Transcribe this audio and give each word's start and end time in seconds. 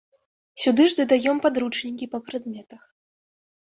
Сюды 0.61 0.83
ж 0.93 0.97
дадаём 1.01 1.37
падручнікі 1.45 2.05
па 2.15 2.19
прадметах. 2.31 2.81